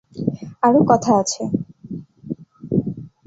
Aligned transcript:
আরো 0.63 0.79
কথা 0.89 1.11
আছে। 1.15 1.43